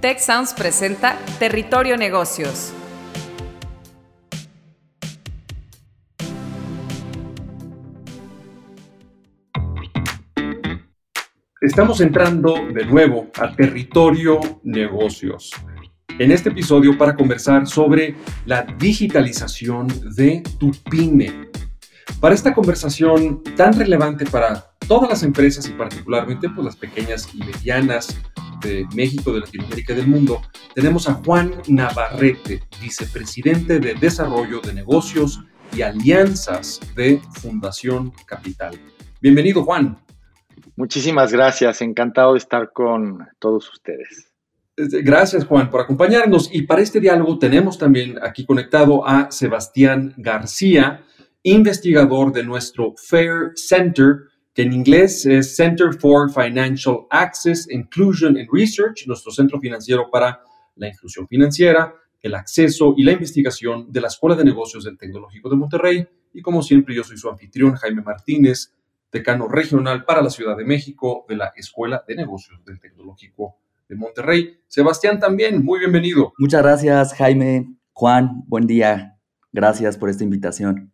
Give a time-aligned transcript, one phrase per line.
[0.00, 2.72] Tech Sounds presenta Territorio Negocios.
[11.60, 15.50] Estamos entrando de nuevo a Territorio Negocios.
[16.16, 18.14] En este episodio para conversar sobre
[18.46, 21.50] la digitalización de tu pyme.
[22.20, 27.38] Para esta conversación tan relevante para todas las empresas y particularmente pues, las pequeñas y
[27.38, 28.16] medianas
[28.60, 30.42] de México, de Latinoamérica y del mundo,
[30.74, 35.40] tenemos a Juan Navarrete, vicepresidente de Desarrollo de Negocios
[35.76, 38.78] y Alianzas de Fundación Capital.
[39.20, 39.98] Bienvenido, Juan.
[40.76, 44.32] Muchísimas gracias, encantado de estar con todos ustedes.
[44.76, 46.48] Gracias, Juan, por acompañarnos.
[46.52, 51.02] Y para este diálogo tenemos también aquí conectado a Sebastián García,
[51.42, 54.27] investigador de nuestro FAIR Center
[54.58, 60.40] que en inglés es Center for Financial Access, Inclusion and Research, nuestro centro financiero para
[60.74, 65.48] la inclusión financiera, el acceso y la investigación de la Escuela de Negocios del Tecnológico
[65.48, 66.08] de Monterrey.
[66.34, 68.74] Y como siempre, yo soy su anfitrión, Jaime Martínez,
[69.12, 73.94] decano regional para la Ciudad de México de la Escuela de Negocios del Tecnológico de
[73.94, 74.58] Monterrey.
[74.66, 76.32] Sebastián también, muy bienvenido.
[76.36, 77.76] Muchas gracias, Jaime.
[77.92, 79.20] Juan, buen día.
[79.52, 80.92] Gracias por esta invitación.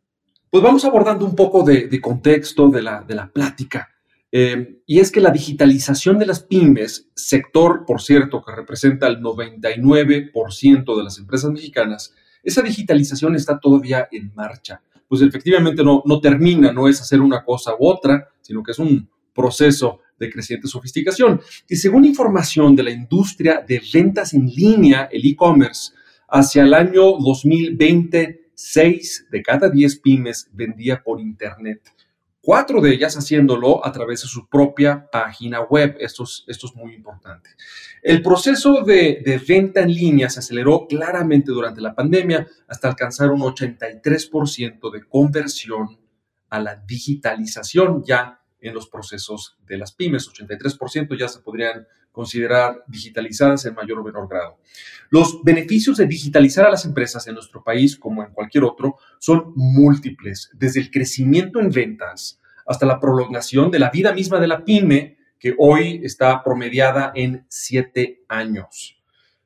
[0.55, 3.89] Pues vamos abordando un poco de, contexto de la, de la plática.
[4.31, 9.19] Eh, y es que la digitalización de las pymes, sector, por cierto, que representa el
[9.19, 14.81] 99% de las empresas mexicanas, esa digitalización está todavía en marcha.
[15.09, 18.79] Pues efectivamente no, no termina, no es hacer una cosa u otra, sino que es
[18.79, 21.41] un proceso de creciente sofisticación.
[21.69, 25.95] Y según información de la industria de ventas en línea, el e-commerce,
[26.29, 31.81] hacia el año 2020, 6 de cada 10 pymes vendía por Internet.
[32.41, 35.97] Cuatro de ellas haciéndolo a través de su propia página web.
[35.99, 37.51] Esto es, esto es muy importante.
[38.03, 43.31] El proceso de, de, venta en línea se aceleró claramente durante la pandemia hasta alcanzar
[43.31, 45.99] un 83% de conversión
[46.51, 50.29] a la digitalización ya en los procesos de las pymes.
[50.29, 54.57] 83% ya se podrían considerar digitalizadas en mayor o menor grado.
[55.11, 59.53] Los beneficios de digitalizar a las empresas en nuestro país, como en cualquier otro, son
[59.57, 64.65] múltiples, desde el crecimiento en ventas hasta la prolongación de la vida misma de la
[64.65, 68.97] pyme, que hoy está promediada en siete años.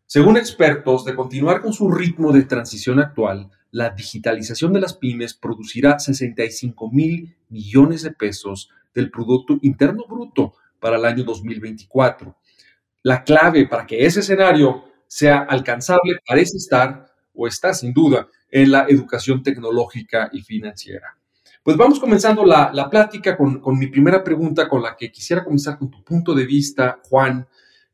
[0.05, 5.33] Según expertos, de continuar con su ritmo de transición actual, la digitalización de las pymes
[5.33, 12.37] producirá 65 mil millones de pesos del Producto Interno Bruto para el año 2024.
[13.03, 18.71] La clave para que ese escenario sea alcanzable parece estar o está sin duda en
[18.71, 21.17] la educación tecnológica y financiera.
[21.63, 25.79] Pues vamos comenzando la, plática con, con, mi primera pregunta con la que quisiera comenzar
[25.79, 27.47] con tu punto de vista, Juan.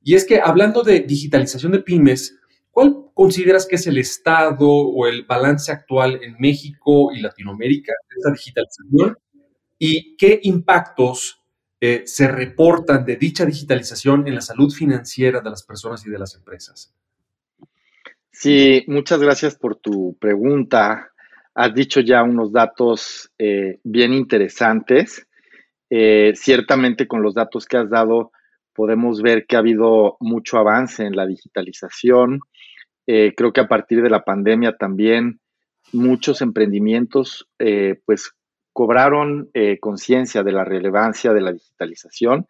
[0.03, 2.37] Y es que hablando de digitalización de pymes,
[2.71, 8.17] ¿cuál consideras que es el estado o el balance actual en México y Latinoamérica de
[8.17, 9.19] esta digitalización?
[9.79, 11.44] ¿Y qué impactos
[11.87, 16.19] eh, se reportan de dicha digitalización en la salud financiera de las personas y de
[16.19, 16.95] las empresas?
[18.31, 21.11] Sí, muchas gracias por tu pregunta.
[21.55, 25.27] Has dicho ya unos datos eh, bien interesantes.
[25.91, 28.33] Eh, ciertamente con los datos que has dado
[28.73, 32.41] podemos ver que ha habido mucho avance en la digitalización.
[33.05, 35.39] creo que a partir de la pandemia también
[35.93, 37.47] muchos emprendimientos
[38.07, 38.33] pues
[38.75, 42.49] cobraron eh, conciencia de la relevancia de la digitalización.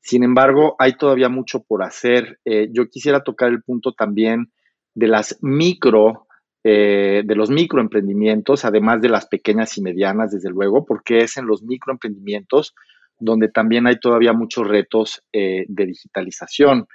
[0.00, 2.40] Sin embargo, hay todavía mucho por hacer.
[2.46, 4.50] Eh, yo quisiera tocar el punto también
[4.94, 6.28] de las micro,
[6.64, 11.46] eh, de los microemprendimientos, además de las pequeñas y medianas, desde luego, porque es en
[11.46, 12.74] los microemprendimientos
[13.18, 16.86] donde también hay todavía muchos retos de digitalización.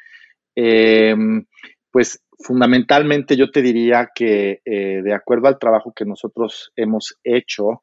[0.56, 1.46] Em,
[1.90, 7.82] pues fundamentalmente yo te diría que de acuerdo al trabajo que nosotros hemos hecho,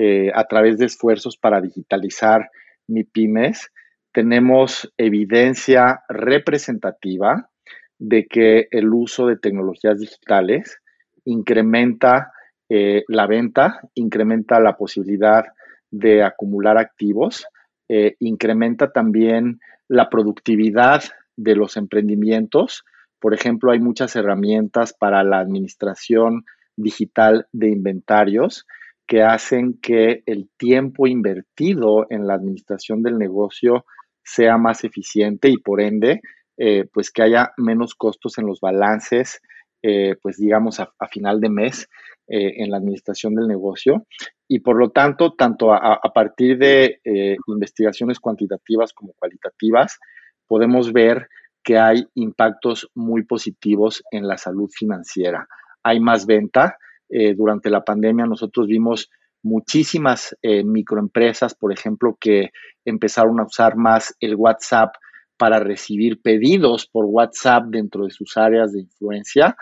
[0.00, 2.52] eh, a través de esfuerzos para digitalizar
[2.86, 3.72] MIPIMES,
[4.12, 7.50] tenemos evidencia representativa
[7.98, 10.78] de que el uso de tecnologías digitales
[11.24, 12.30] incrementa
[12.68, 15.46] eh, la venta, incrementa la posibilidad
[15.90, 17.48] de acumular activos,
[17.88, 19.58] eh, incrementa también
[19.88, 21.02] la productividad
[21.36, 22.84] de los emprendimientos.
[23.18, 26.44] Por ejemplo, hay muchas herramientas para la administración
[26.76, 28.64] digital de inventarios
[29.08, 33.86] que hacen que el tiempo invertido en la administración del negocio
[34.22, 36.20] sea más eficiente y por ende,
[36.58, 39.40] eh, pues que haya menos costos en los balances,
[39.82, 41.88] eh, pues digamos a, final de mes
[42.28, 44.06] eh, en la administración del negocio.
[44.46, 47.00] Y por lo tanto, tanto a, partir de
[47.46, 49.98] investigaciones cuantitativas como cualitativas,
[50.46, 51.28] podemos ver
[51.62, 55.46] que hay impactos muy positivos en la salud financiera.
[55.82, 56.76] Hay más venta.
[57.08, 59.10] Eh, durante la pandemia nosotros vimos
[59.42, 62.50] muchísimas eh, microempresas, por ejemplo, que
[62.84, 64.94] empezaron a usar más el WhatsApp
[65.36, 69.56] para recibir pedidos por WhatsApp dentro de sus áreas de influencia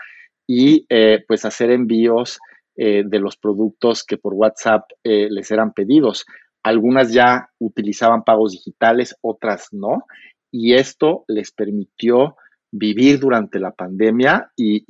[0.47, 2.39] y eh, pues hacer envíos
[2.79, 6.27] de los productos que por WhatsApp les eran pedidos.
[6.61, 10.03] Algunas ya utilizaban pagos digitales, otras no,
[10.51, 12.35] y esto les permitió
[12.71, 14.83] vivir durante la pandemia y,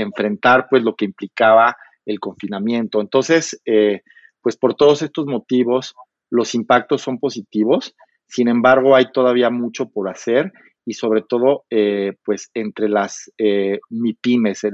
[0.00, 1.76] enfrentar pues lo que implicaba
[2.06, 3.00] el confinamiento.
[3.00, 4.02] Entonces, eh,
[4.42, 5.94] pues por todos estos motivos,
[6.30, 7.94] los impactos son positivos,
[8.26, 10.52] sin embargo, hay todavía mucho por hacer
[10.86, 14.66] y sobre todo, eh, pues entre las eh, MIPIMES,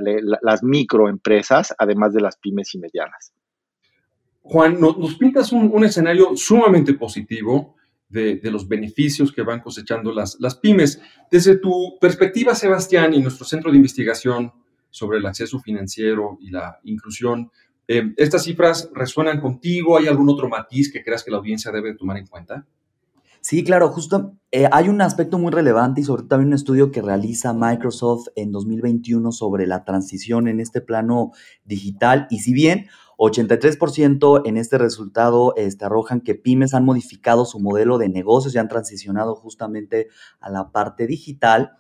[0.42, 3.32] las microempresas, además de las pymes y medianas.
[4.42, 7.76] Juan, nos, pintas un, escenario sumamente positivo
[8.08, 11.00] de, los beneficios que van cosechando las, las pymes.
[11.30, 14.52] Desde tu perspectiva, Sebastián, y nuestro centro de investigación
[14.90, 17.50] sobre el acceso financiero y la inclusión,
[17.88, 19.96] eh, ¿estas cifras resuenan contigo?
[19.96, 22.66] ¿Hay algún otro matiz que creas que la audiencia debe tomar en cuenta?
[23.42, 26.90] Sí, claro, justo eh, hay un aspecto muy relevante y sobre todo también un estudio
[26.90, 31.32] que realiza Microsoft en 2021 sobre la transición en este plano
[31.64, 37.60] digital y si bien 83% en este resultado este, arrojan que pymes han modificado su
[37.60, 40.08] modelo de negocios y han transicionado justamente
[40.40, 41.72] a la parte digital.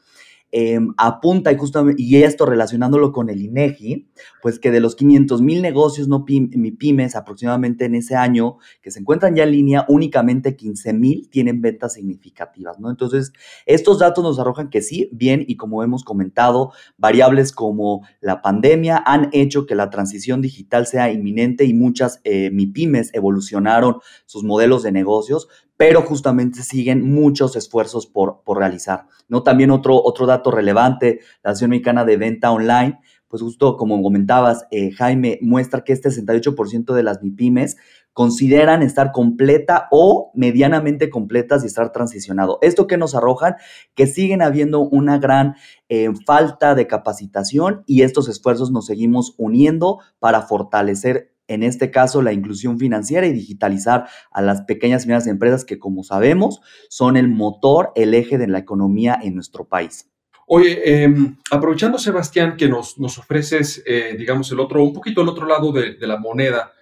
[0.52, 4.08] Em, apunta y justamente, y esto relacionándolo con el INEGI,
[4.42, 8.98] pues que de los 500 mil negocios no pymes aproximadamente en ese año que se
[8.98, 12.90] encuentran ya en línea, únicamente 15 mil tienen ventas significativas, ¿no?
[12.90, 13.32] Entonces,
[13.64, 19.00] estos datos nos arrojan que sí, bien, y como hemos comentado, variables como la pandemia
[19.06, 24.82] han hecho que la transición digital sea inminente y muchas eh, MIPIMES evolucionaron sus modelos
[24.82, 25.48] de negocios,
[25.80, 29.06] pero justamente siguen muchos esfuerzos por, por realizar.
[29.28, 29.42] ¿no?
[29.42, 34.66] También otro, otro dato relevante, la Asociación Mexicana de Venta Online, pues justo como comentabas,
[34.70, 37.78] eh, Jaime, muestra que este 68% de las MIPIMES
[38.12, 42.58] consideran estar completa o medianamente completas y estar transicionado.
[42.60, 43.54] ¿Esto que nos arrojan?
[43.94, 45.54] Que siguen habiendo una gran
[45.88, 52.22] eh, falta de capacitación y estos esfuerzos nos seguimos uniendo para fortalecer en este caso
[52.22, 57.16] la inclusión financiera y digitalizar a las pequeñas y medianas empresas que, como sabemos, son
[57.16, 60.08] el motor, el eje de la economía en nuestro país.
[60.46, 65.28] Oye, em, aprovechando, Sebastián, que nos, nos ofreces, eh, digamos, el otro, un poquito el
[65.28, 66.72] otro lado de, la moneda,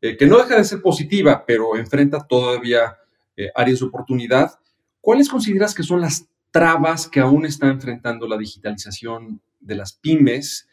[0.00, 2.96] eh, que no deja de ser positiva, pero enfrenta todavía
[3.36, 4.58] eh, áreas de oportunidad,
[5.00, 10.68] ¿cuáles consideras que son las trabas que aún está enfrentando la digitalización de las pymes?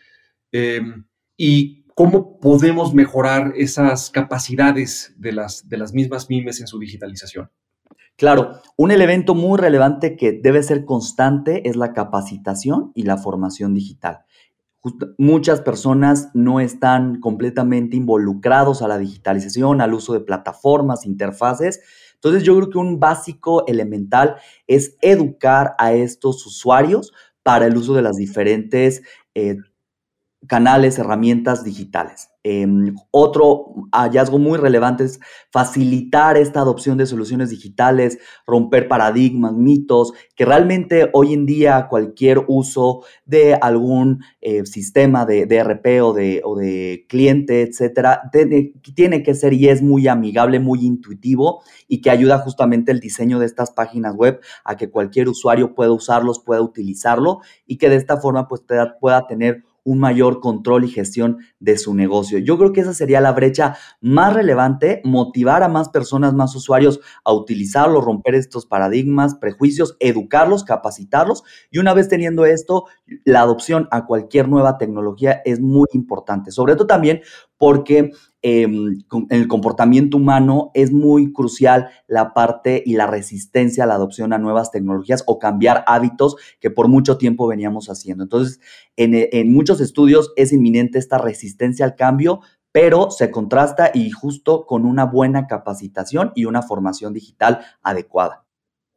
[0.52, 1.06] Em,
[1.38, 7.50] y ¿Cómo podemos mejorar esas capacidades de las, de las mismas pymes en su digitalización?
[8.18, 13.74] Claro, un elemento muy relevante que debe ser constante es la capacitación y la formación
[13.74, 14.26] digital.
[15.18, 21.80] muchas personas no están completamente involucrados a la digitalización, al uso de plataformas, interfaces.
[22.16, 24.36] Entonces yo creo que un básico elemental
[24.68, 29.02] es educar a estos usuarios para el uso de las diferentes
[29.34, 29.58] eh,
[30.48, 32.30] canales, herramientas digitales.
[32.48, 35.20] Em, otro hallazgo muy relevante es
[35.52, 42.44] facilitar esta adopción de soluciones digitales, romper paradigmas, mitos, que realmente hoy en día cualquier
[42.48, 48.30] uso de algún eh, sistema de, de, RP o de, o de cliente, etcétera,
[48.94, 53.40] tiene, que ser y es muy amigable, muy intuitivo y que ayuda justamente el diseño
[53.40, 57.96] de estas páginas web a que cualquier usuario pueda usarlos, pueda utilizarlo y que de
[57.96, 58.62] esta forma pues,
[59.00, 62.40] pueda tener un mayor control y gestión de su negocio.
[62.40, 67.00] Yo creo que esa sería la brecha más relevante, motivar a más personas, más usuarios
[67.24, 72.86] a utilizarlo, romper estos paradigmas, prejuicios, educarlos, capacitarlos y una vez teniendo esto,
[73.24, 77.22] la adopción a cualquier nueva tecnología es muy importante, sobre todo también
[77.66, 78.12] porque
[78.44, 83.96] em, en el comportamiento humano es muy crucial la parte y la resistencia a la
[83.96, 88.22] adopción a nuevas tecnologías o cambiar hábitos que por mucho tiempo veníamos haciendo.
[88.22, 88.60] Entonces,
[88.98, 92.42] en, en muchos estudios es inminente esta resistencia al cambio,
[92.72, 98.46] pero se contrasta y justo con una buena capacitación y una formación digital adecuada.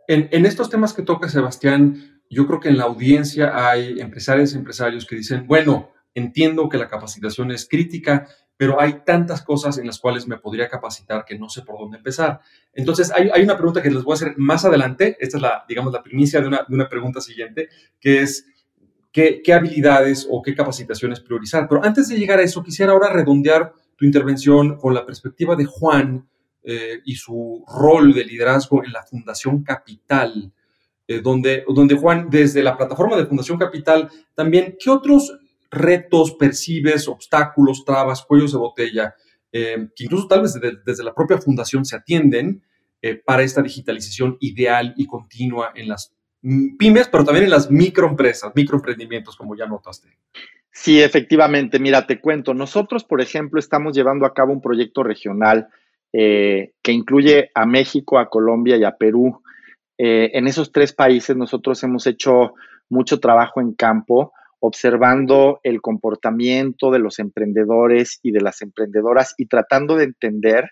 [0.09, 4.53] En, en, estos temas que toca Sebastián, yo creo que en la audiencia hay empresarios
[4.53, 9.79] y empresarios que dicen, bueno, entiendo que la capacitación es crítica, pero hay tantas cosas
[9.79, 12.41] en las cuales me podría capacitar que no sé por dónde empezar.
[12.75, 15.17] Entonces, hay, una pregunta que les voy a hacer más adelante.
[15.21, 17.69] Esta es la, digamos, la primicia de una, pregunta siguiente,
[18.01, 18.47] que es,
[19.13, 21.69] ¿qué, habilidades o qué capacitaciones priorizar?
[21.69, 25.65] Pero antes de llegar a eso, quisiera ahora redondear tu intervención con la perspectiva de
[25.65, 26.29] Juan
[26.65, 30.53] eh, y su rol de liderazgo en la Fundación Capital.
[31.23, 35.33] donde, donde Juan, desde la plataforma de Fundación Capital, también, ¿qué otros
[35.71, 39.15] retos percibes, obstáculos, trabas, cuellos de botella,
[39.51, 42.63] que incluso tal vez desde, la propia fundación se atienden
[43.25, 46.15] para esta digitalización ideal y continua en las
[46.79, 50.09] pymes, pero también en las microempresas, microemprendimientos, como ya notaste.
[50.71, 51.79] Sí, efectivamente.
[51.81, 52.55] Mira, te cuento.
[52.55, 55.69] Nosotros, por ejemplo, estamos llevando a cabo un proyecto regional
[56.13, 59.43] eh, que incluye a México, a Colombia y a Perú.
[59.99, 62.55] Eh, en esos tres países nosotros hemos hecho
[62.89, 69.47] mucho trabajo en campo, observando el comportamiento de los emprendedores y de las emprendedoras y
[69.47, 70.71] tratando de entender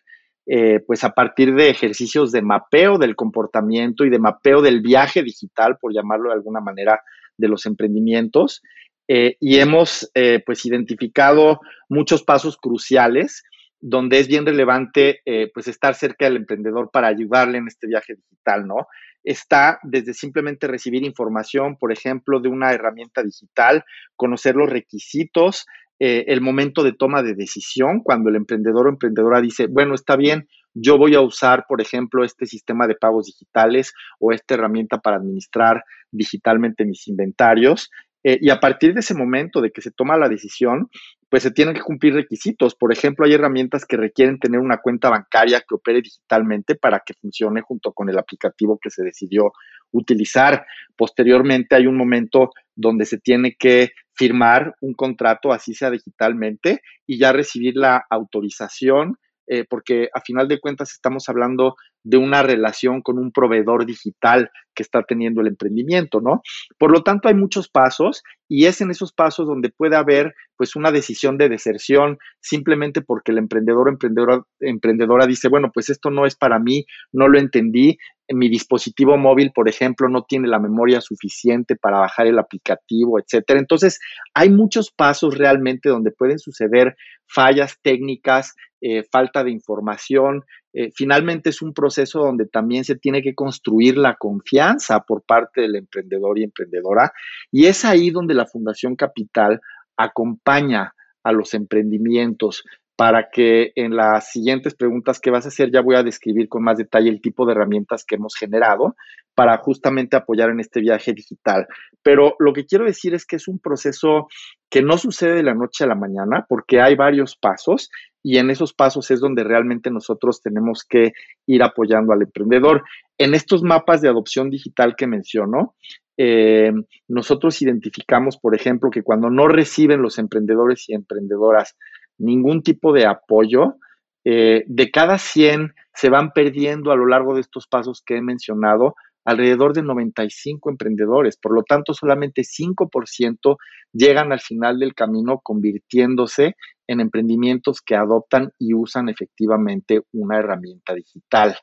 [0.49, 5.25] eh, pues a partir de ejercicios de mapeo del comportamiento y de mapeo del viaje
[5.25, 7.01] digital, por llamarlo de alguna manera,
[7.37, 8.63] de los emprendimientos.
[9.09, 13.45] Eh, y hemos eh, pues identificado muchos pasos cruciales
[13.81, 15.21] donde es bien relevante
[15.53, 18.87] pues estar cerca del emprendedor para ayudarle en este viaje digital, ¿no?
[19.23, 25.67] Está desde simplemente recibir información, por ejemplo, de una herramienta digital, conocer los requisitos,
[25.99, 30.17] eh, el momento de toma de decisión, cuando el emprendedor o emprendedora dice, bueno, está
[30.17, 34.99] bien, yo voy a usar, por ejemplo, este sistema de pagos digitales o esta herramienta
[34.99, 37.91] para administrar digitalmente mis inventarios.
[38.25, 40.91] Eh, y a partir de ese momento de que se toma la decisión,
[41.29, 42.75] pues se tienen que cumplir requisitos.
[42.75, 47.15] Por ejemplo, hay herramientas que requieren tener una cuenta bancaria que opere digitalmente para que
[47.15, 49.53] funcione junto con el aplicativo que se decidió
[49.91, 50.65] utilizar.
[50.97, 57.19] Posteriormente hay un momento donde se tiene que firmar un contrato, así sea digitalmente, y
[57.19, 63.03] ya recibir la autorización, eh, porque a final de cuentas estamos hablando de una relación
[63.03, 66.43] con un proveedor digital que está teniendo el emprendimiento, ¿no?
[66.79, 70.77] Por lo tanto, hay muchos pasos y es en esos pasos donde puede haber pues
[70.77, 76.11] una decisión de deserción simplemente porque el emprendedor o emprendedora, emprendedora dice, bueno, pues esto
[76.11, 77.99] no es para mí, no lo entendí,
[78.29, 83.61] mi dispositivo móvil, por ejemplo, no tiene la memoria suficiente para bajar el aplicativo, etcétera.
[83.61, 84.01] Entonces,
[84.35, 86.97] hay muchos pasos realmente donde pueden suceder
[87.29, 93.23] fallas técnicas, eh, falta de información, eh, finalmente es un proceso donde también se tiene
[93.23, 97.13] que construir la confianza por parte del emprendedor y emprendedora.
[97.51, 99.61] Y es ahí donde la Fundación Capital
[99.97, 102.63] acompaña a los emprendimientos
[102.97, 106.65] para que en las siguientes preguntas que vas a hacer ya voy a describir con
[106.65, 108.97] más detalle el tipo de herramientas que hemos generado
[109.35, 111.67] para justamente apoyar en este viaje digital.
[112.03, 114.29] Pero lo que quiero decir es que es un proceso
[114.71, 117.91] que no sucede de la noche a la mañana porque hay varios pasos
[118.29, 121.13] y en esos pasos es donde realmente nosotros tenemos que
[121.47, 122.83] ir apoyando al emprendedor.
[123.19, 125.77] En estos mapas de adopción digital que menciono,
[126.17, 126.73] eh,
[127.07, 131.77] nosotros identificamos, por ejemplo, que cuando no reciben los emprendedores y emprendedoras
[132.19, 133.77] ningún tipo de apoyo,
[134.25, 138.23] eh, de cada 100 se van perdiendo a lo largo de estos pasos que he
[138.23, 141.37] mencionado alrededor de 95 emprendedores.
[141.37, 143.57] Por lo tanto, solamente 5%
[143.93, 146.55] llegan al final del camino convirtiéndose
[146.87, 151.57] en emprendimientos que adoptan y usan efectivamente una herramienta digital.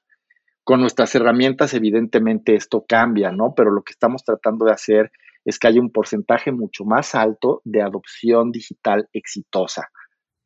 [0.65, 3.53] Con nuestras herramientas, evidentemente, esto cambia, ¿no?
[3.55, 5.12] Pero lo que estamos tratando de hacer
[5.46, 9.89] es que haya un porcentaje mucho más alto de adopción digital exitosa.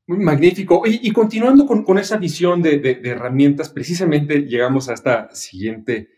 [0.08, 0.84] Magnífico.
[0.86, 6.10] Y, continuando con, esa visión de, herramientas, precisamente llegamos a esta siguiente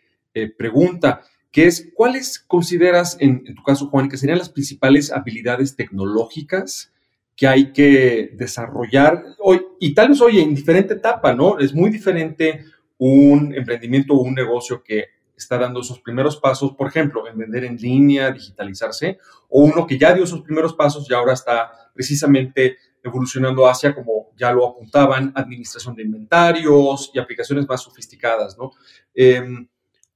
[0.44, 5.76] eh, pregunta, que es, ¿cuáles consideras, en, tu caso, Juan, que serían las principales habilidades
[5.76, 6.94] tecnológicas
[7.36, 9.62] que hay que desarrollar hoy?
[9.80, 11.58] Y tal vez hoy en diferente etapa, ¿no?
[11.60, 12.66] Es muy diferente
[12.98, 15.06] un emprendimiento o un negocio que
[15.36, 19.18] está dando esos primeros pasos, por ejemplo, en vender en línea, digitalizarse,
[19.48, 24.32] o uno que ya dio esos primeros pasos y ahora está precisamente evolucionando hacia, como
[24.38, 28.72] ya lo apuntaban, administración de inventarios y aplicaciones más sofisticadas, ¿no?
[29.14, 29.68] Em,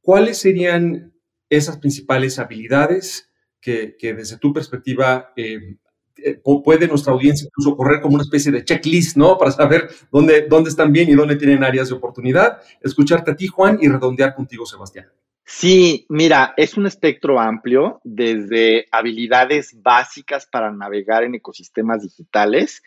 [0.03, 1.13] ¿Cuáles serían
[1.49, 3.29] esas principales habilidades
[3.61, 5.77] que, desde tu perspectiva em,
[6.17, 9.37] eh, puede nuestra audiencia incluso correr como una especie de checklist, ¿no?
[9.37, 12.61] Para saber dónde, dónde están bien y dónde tienen áreas de oportunidad.
[12.81, 15.07] Escucharte a ti, Juan, y redondear contigo, Sebastián.
[15.45, 22.83] Sí, mira, es un espectro amplio desde habilidades básicas para navegar en ecosistemas digitales,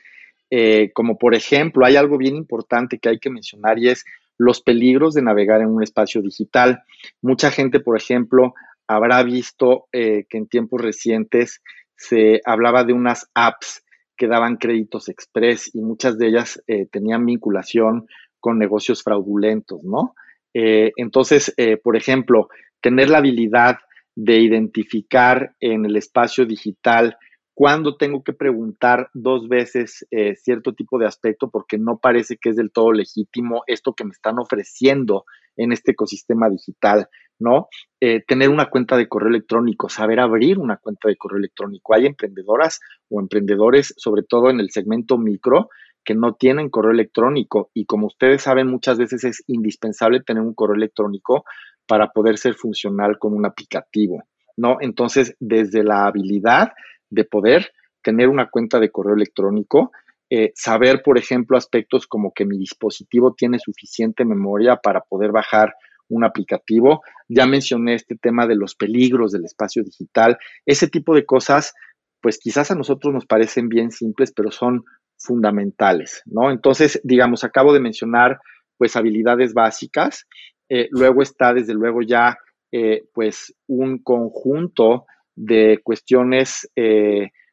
[0.51, 4.05] eh, como por ejemplo, hay algo bien importante que hay que mencionar y es
[4.39, 6.83] los peligros de navegar en un espacio digital.
[7.23, 8.55] Mucha gente, por ejemplo,
[8.87, 11.63] habrá visto eh, que en tiempos recientes
[11.97, 13.85] se hablaba de unas apps
[14.17, 18.07] que daban créditos express y muchas de ellas eh, tenían vinculación
[18.41, 20.15] con negocios fraudulentos, ¿no?
[20.55, 22.49] Eh, entonces, por ejemplo,
[22.81, 23.77] tener la habilidad
[24.15, 27.19] de identificar en el espacio digital
[27.57, 32.51] cuándo tengo que preguntar dos veces eh, cierto tipo de aspecto porque no parece que
[32.51, 35.25] es del todo legítimo esto que me están ofreciendo
[35.57, 37.09] en este ecosistema digital,
[37.39, 37.69] ¿no?
[37.99, 41.95] Eh, tener una cuenta de correo electrónico, saber abrir una cuenta de correo electrónico.
[41.95, 45.71] Hay emprendedoras o emprendedores, sobre todo en el segmento micro,
[46.05, 50.53] que no tienen correo electrónico y como ustedes saben, muchas veces es indispensable tener un
[50.53, 51.47] correo electrónico
[51.87, 54.25] para poder ser funcional con un aplicativo,
[54.59, 54.77] ¿no?
[54.81, 56.73] Entonces, desde la habilidad
[57.11, 57.73] de poder
[58.03, 59.91] tener una cuenta de correo electrónico,
[60.29, 65.75] eh, saber, por ejemplo, aspectos como que mi dispositivo tiene suficiente memoria para poder bajar
[66.09, 67.03] un aplicativo.
[67.29, 70.39] Ya mencioné este tema de los peligros del espacio digital.
[70.65, 71.75] Ese tipo de cosas,
[72.21, 74.85] pues quizás a nosotros nos parecen bien simples, pero son
[75.19, 76.51] fundamentales, ¿no?
[76.51, 78.39] Entonces, digamos, acabo de mencionar,
[78.77, 80.27] pues, habilidades básicas.
[80.69, 82.37] Eh, luego está, desde luego, ya,
[82.73, 86.69] eh, pues, un conjunto de cuestiones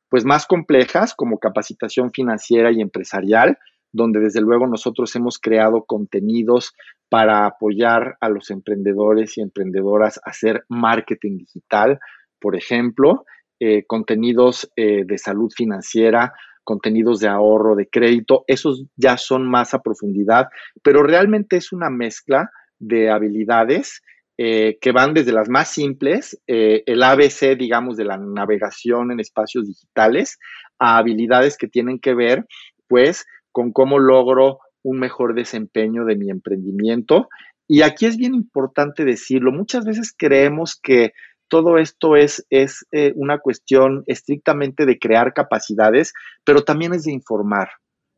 [0.10, 3.58] pues más complejas como capacitación financiera y empresarial,
[3.92, 6.74] donde desde luego nosotros hemos creado contenidos
[7.10, 12.00] para apoyar a los emprendedores y emprendedoras a hacer marketing digital,
[12.40, 13.26] por ejemplo,
[13.60, 19.74] eh, contenidos eh, de salud financiera, contenidos de ahorro, de crédito, esos ya son más
[19.74, 20.48] a profundidad,
[20.82, 22.50] pero realmente es una mezcla
[22.80, 24.02] de habilidades
[24.38, 29.20] eh, que van desde las más simples, eh, el ABC, digamos, de la navegación en
[29.20, 30.40] espacios digitales,
[30.80, 32.46] a habilidades que tienen que ver,
[32.88, 37.30] pues, con cómo logro un mejor desempeño de mi emprendimiento.
[37.68, 41.14] Y aquí es bien importante decirlo, muchas veces creemos que
[41.48, 46.14] todo esto es, es eh, una cuestión estrictamente de crear capacidades,
[46.44, 47.70] pero también es de informar.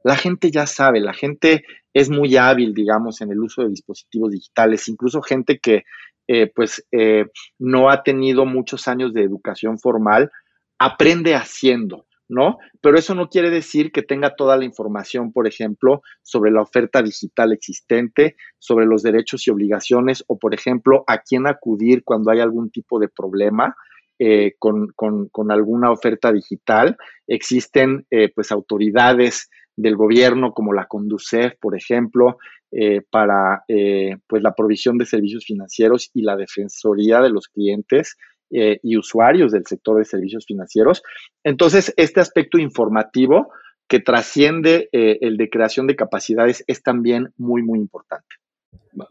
[0.04, 1.66] La gente ya sabe, la gente
[1.96, 5.84] es muy hábil, digamos, en el uso de dispositivos digitales, incluso gente que
[6.28, 10.30] eh, pues eh, no ha tenido muchos años de educación formal,
[10.78, 12.58] aprende haciendo, ¿no?
[12.82, 17.02] Pero eso no quiere decir que tenga toda la información, por ejemplo, sobre la oferta
[17.02, 22.42] digital existente, sobre los derechos y obligaciones o, por ejemplo, a quién acudir cuando hay
[22.42, 23.74] algún tipo de problema.
[24.18, 26.96] Eh, con, con, alguna oferta digital.
[27.28, 32.38] Existen pues autoridades del gobierno como la Conducef, por ejemplo,
[32.72, 38.18] eh, para eh, pues la provisión de servicios financieros y la defensoría de los clientes
[38.52, 41.04] eh, y usuarios del sector de servicios financieros.
[41.44, 43.50] Entonces, este aspecto informativo
[43.88, 48.26] que trasciende el de creación de capacidades es también muy, muy importante.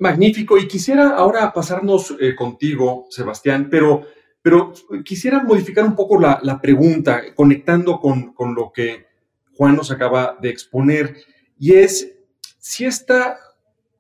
[0.01, 0.59] Magnífico.
[0.59, 4.03] Y quisiera ahora pasarnos contigo, Sebastián, pero,
[4.43, 4.73] pero
[5.05, 9.14] quisiera modificar un poco la, la pregunta, conectando con, con lo que
[9.57, 11.17] Juan nos acaba de exponer,
[11.59, 12.13] y es
[12.59, 13.39] si esta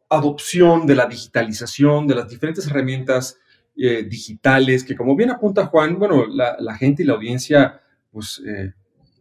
[0.08, 3.38] adopción de la digitalización, de las diferentes herramientas
[3.76, 8.72] eh, digitales, que como bien apunta Juan, bueno, la, gente y la audiencia, pues eh,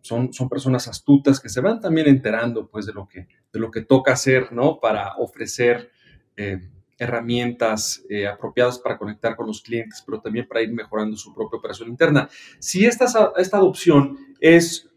[0.02, 3.72] son, son personas astutas que se van también enterando, pues, de lo que, de lo
[3.72, 4.80] que toca hacer, ¿no?
[4.80, 5.92] Para ofrecer
[6.38, 6.60] eh,
[6.98, 11.90] herramientas apropiadas para conectar con los clientes, pero también para ir mejorando su propia operación
[11.90, 12.30] interna.
[12.60, 14.93] Si esta, esta adopción es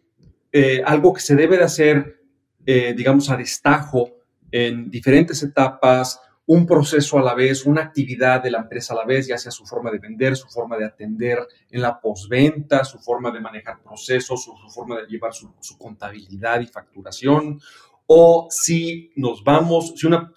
[0.84, 2.20] algo que se debe de hacer,
[2.64, 4.16] digamos, a destajo,
[4.50, 9.04] en diferentes etapas, un proceso a la vez, una actividad de la empresa a la
[9.04, 11.38] vez, ya sea su forma de vender, su forma de atender
[11.70, 16.66] en la postventa, su forma de manejar procesos, su, forma de llevar su, contabilidad y
[16.66, 17.60] facturación,
[18.06, 20.32] o si nos vamos, si una,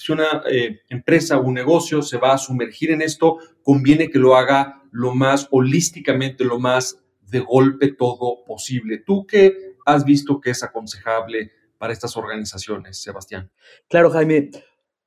[0.50, 4.82] eh, empresa o un negocio se va a sumergir en esto, conviene que lo haga
[4.92, 8.98] lo más holísticamente, lo más de golpe todo posible.
[8.98, 13.52] ¿Tú qué has visto que es aconsejable para estas organizaciones, Sebastián?
[13.88, 14.52] Claro, Jaime.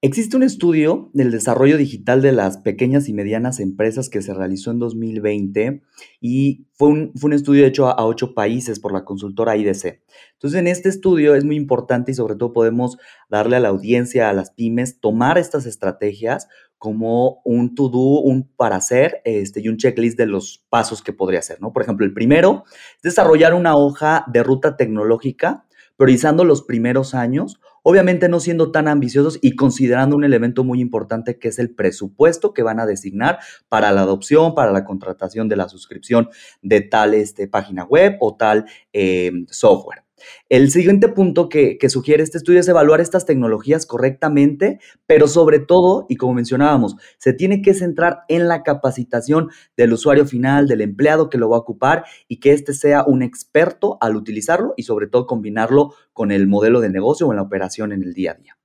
[0.05, 4.73] Existe un estudio del desarrollo digital de las pequeñas y medianas empresas que se realizó
[4.73, 5.81] en 2020
[6.21, 10.03] y fue un, fue un estudio hecho a, ocho países por la consultora IDC.
[10.33, 12.99] Entonces, en este estudio es muy importante y sobre todo podemos
[13.31, 16.49] darle a la audiencia, a las pymes, tomar estas estrategias
[16.83, 21.39] como un to-do, un para hacer este, y un checklist de los pasos que podría
[21.39, 21.73] hacer, ¿no?
[21.73, 22.65] Por ejemplo, el primero
[22.97, 25.65] es desarrollar una hoja de ruta tecnológica
[25.97, 31.39] priorizando los primeros años, obviamente no siendo tan ambiciosos y considerando un elemento muy importante
[31.39, 35.55] que es el presupuesto que van a designar para la adopción, para la contratación de
[35.55, 36.31] la suscripción
[36.63, 40.03] de tal este, página web o tal eh, software.
[40.49, 46.07] El siguiente punto que, sugiere este estudio es evaluar estas tecnologías correctamente, pero sobre todo,
[46.09, 51.31] y como mencionábamos, se tiene que centrar en la capacitación del usuario final, del empleado
[51.31, 55.07] que lo va a ocupar y que éste sea un experto al utilizarlo y sobre
[55.07, 58.35] todo combinarlo con el modelo de negocio o en la operación en el día a
[58.35, 58.57] día.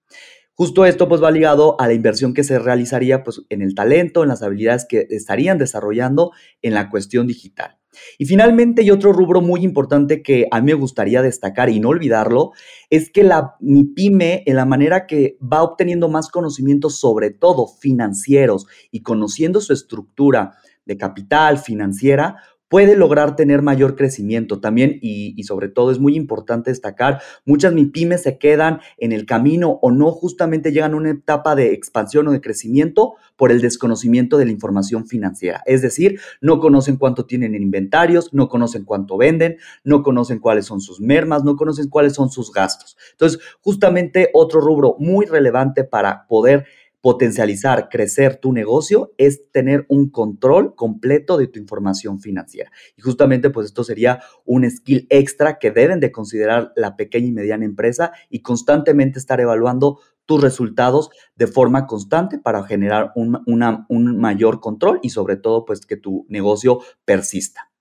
[0.60, 4.24] Justo esto pues va ligado a la inversión que se realizaría pues en el talento,
[4.24, 6.32] en las habilidades que estarían desarrollando
[6.64, 7.78] en la cuestión digital.
[8.18, 11.90] Y finalmente, y otro rubro muy importante que a mí me gustaría destacar y no
[11.90, 12.52] olvidarlo,
[12.90, 17.68] es que la, mi pyme, en la manera que va obteniendo más conocimientos, sobre todo
[17.68, 22.38] financieros, y conociendo su estructura de capital financiera,
[22.70, 28.24] puede lograr tener mayor crecimiento también y, sobre todo es muy importante destacar, muchas MIPIMES
[28.24, 32.32] se quedan en el camino o no justamente llegan a una etapa de expansión o
[32.32, 35.64] de crecimiento por el desconocimiento de la información financiera.
[35.66, 40.66] Es decir, no conocen cuánto tienen en inventarios, no conocen cuánto venden, no conocen cuáles
[40.66, 42.98] son sus mermas, no conocen cuáles son sus gastos.
[43.12, 46.66] Entonces, justamente otro rubro muy relevante para poder
[47.08, 52.70] potencializar, crecer tu negocio es tener un control completo de tu información financiera.
[52.98, 57.32] Y justamente pues esto sería un skill extra que deben de considerar la pequeña y
[57.32, 64.20] mediana empresa y constantemente estar evaluando tus resultados de forma constante para generar un, un
[64.20, 67.72] mayor control y sobre todo pues que tu negocio persista.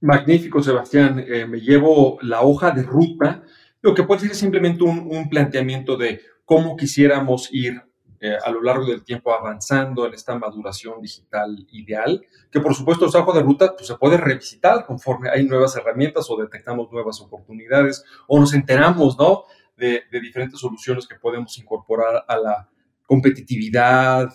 [0.00, 1.24] Magnífico, Sebastián.
[1.24, 3.44] Eh, me llevo la hoja de ruta,
[3.80, 7.80] lo que puede ser simplemente un, un planteamiento de cómo quisiéramos ir
[8.24, 13.06] eh, a lo largo del tiempo avanzando en esta maduración digital ideal, que por supuesto
[13.06, 17.20] esa hoja de ruta pues, se puede revisitar conforme hay nuevas herramientas o detectamos nuevas
[17.20, 19.42] oportunidades o nos enteramos ¿no?
[19.76, 22.68] de, de diferentes soluciones que podemos incorporar a la
[23.06, 24.32] competitividad,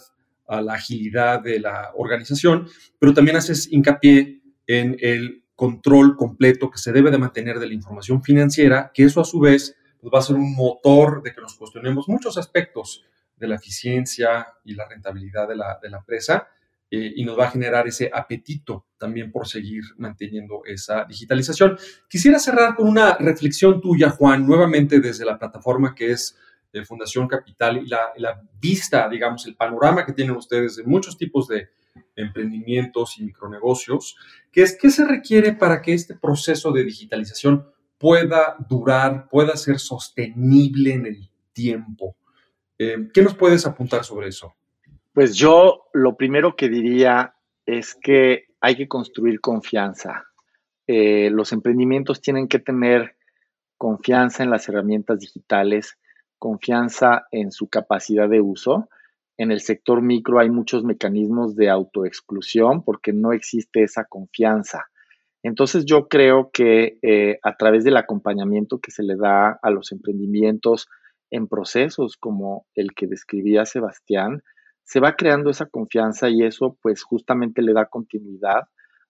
[0.48, 2.68] a la agilidad de la organización,
[3.00, 7.74] pero también haces hincapié en el control completo que se debe de mantener de la
[7.74, 11.40] información financiera, que eso a su vez pues, va a ser un motor de que
[11.40, 13.06] nos cuestionemos muchos aspectos
[13.38, 16.48] de la eficiencia y la rentabilidad de la, de la empresa
[16.90, 21.78] eh, y nos va a generar ese apetito también por seguir manteniendo esa digitalización.
[22.10, 26.38] Quisiera cerrar con una reflexión tuya, Juan, nuevamente desde la plataforma que es
[26.72, 31.18] de Fundación Capital y la, la vista, digamos, el panorama que tienen ustedes de muchos
[31.18, 31.70] tipos de
[32.16, 34.16] emprendimientos y micronegocios,
[34.52, 39.80] que es qué se requiere para que este proceso de digitalización pueda durar, pueda ser
[39.80, 42.16] sostenible en el tiempo.
[42.80, 44.56] Eh, ¿Qué nos puedes apuntar sobre eso?
[45.14, 47.34] Pues yo lo primero que diría
[47.66, 50.26] es que hay que construir confianza.
[50.88, 53.16] Eh, los emprendimientos tienen que tener
[53.78, 55.98] confianza en las herramientas digitales,
[56.40, 58.90] confianza en su capacidad de uso.
[59.38, 64.86] En el sector micro hay muchos mecanismos de autoexclusión porque no existe esa confianza.
[65.44, 69.92] Entonces yo creo que eh, a través del acompañamiento que se le da a los
[69.92, 70.88] emprendimientos,
[71.32, 74.42] en procesos como el que describía Sebastián,
[74.84, 78.64] se va creando esa confianza y eso pues justamente le da continuidad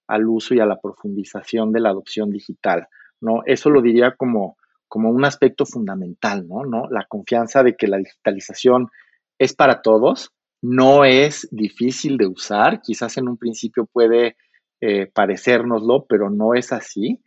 [0.07, 2.87] al uso y a la profundización de la adopción digital,
[3.21, 3.41] ¿no?
[3.45, 6.65] Eso lo diría como, como un aspecto fundamental, ¿no?
[6.65, 6.89] ¿no?
[6.89, 8.89] La confianza de que la digitalización
[9.37, 14.35] es para todos, no es difícil de usar, quizás en un principio puede
[14.81, 17.21] eh, parecérnoslo, pero no es así.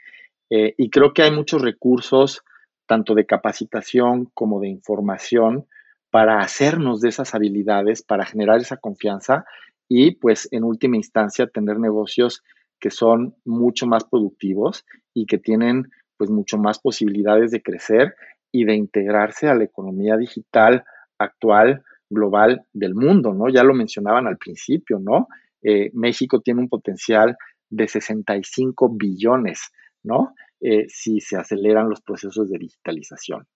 [0.51, 2.43] Eh, y creo que hay muchos recursos
[2.91, 5.69] tanto de capacitación como de información
[6.11, 9.45] para hacernos de esas habilidades, para generar esa confianza
[9.89, 12.43] y pues en última instancia tener negocios
[12.81, 18.17] que son mucho más productivos y que tienen pues mucho más posibilidades de crecer
[18.51, 20.83] y de integrarse a la economía digital
[21.17, 23.49] actual, global del mundo, ¿no?
[23.51, 25.29] Ya lo mencionaban al principio, ¿no?
[25.63, 27.37] Eh, México tiene un potencial
[27.69, 29.71] de 65 billones,
[30.03, 30.35] ¿no?
[30.61, 33.47] Eh, si se aceleran los procesos de digitalización.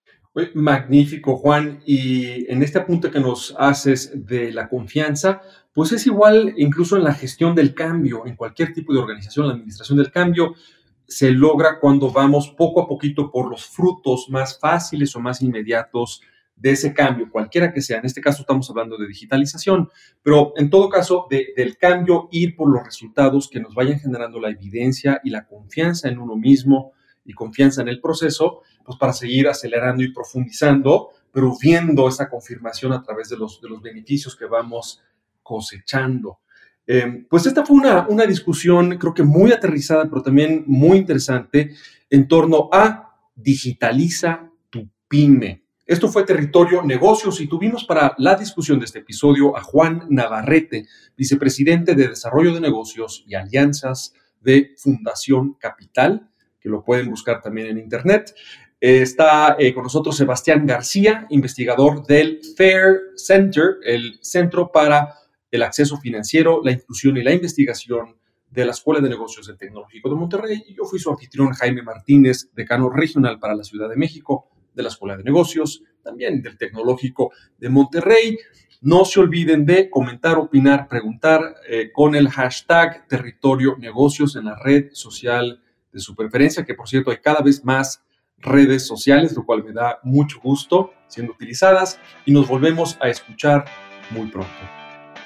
[0.54, 1.80] Magnífico, Juan.
[1.86, 7.04] Y en este apunte que nos haces de la confianza, pues es igual incluso en
[7.04, 10.54] la gestión del cambio, en cualquier tipo de organización, la administración del cambio
[11.06, 16.22] se logra cuando vamos poco a poquito por los frutos más fáciles o más inmediatos
[16.56, 17.98] de ese cambio, cualquiera que sea.
[17.98, 19.90] En este caso estamos hablando de digitalización,
[20.22, 24.50] pero en todo caso del cambio ir por los resultados que nos vayan generando la
[24.50, 26.92] evidencia y la confianza en uno mismo
[27.24, 32.92] y confianza en el proceso, pues para seguir acelerando y profundizando, pero viendo esa confirmación
[32.92, 35.02] a través de los, de los beneficios que vamos
[35.42, 36.38] cosechando.
[36.86, 41.74] Eh, pues esta fue una, una discusión, creo que muy aterrizada, pero también muy interesante
[42.10, 45.63] en torno a digitaliza tu pyme.
[45.86, 50.86] Esto fue Territorio Negocios y tuvimos para la discusión de este episodio a Juan Navarrete,
[51.14, 57.66] vicepresidente de Desarrollo de Negocios y Alianzas de Fundación Capital, que lo pueden buscar también
[57.66, 58.34] en Internet.
[58.80, 65.16] está eh, con nosotros Sebastián García, investigador del FAIR Center, el Centro para
[65.50, 68.16] el Acceso Financiero, la Inclusión y la Investigación
[68.50, 70.64] de la Escuela de Negocios del Tecnológico de Monterrey.
[70.66, 74.82] Y yo fui su anfitrión Jaime Martínez, decano regional para la Ciudad de México de
[74.82, 78.38] la Escuela de Negocios, también del Tecnológico de Monterrey.
[78.80, 84.56] No se olviden de comentar, opinar, preguntar eh, con el hashtag Territorio Negocios en la
[84.56, 88.02] red social de su preferencia, que por cierto hay cada vez más
[88.38, 93.64] redes sociales, lo cual me da mucho gusto siendo utilizadas y nos volvemos a escuchar
[94.10, 94.83] muy pronto.